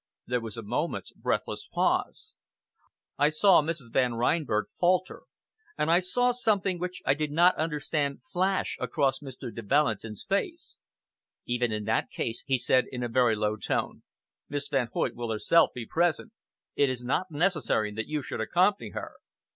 [0.25, 2.33] There was a moment's breathless pause.
[3.19, 3.91] I saw Mrs.
[3.93, 5.25] Van Reinberg falter,
[5.77, 9.53] and I saw something which I did not understand flash across Mr.
[9.53, 10.75] de Valentin's face.
[11.45, 14.01] "Even in that case," he said in a very low tone,
[14.49, 16.31] "Miss Van Hoyt will herself be present.
[16.75, 19.17] It is not necessary that you should accompany her."